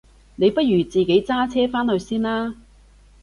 [0.37, 2.55] 你不如自己揸車返去先啦？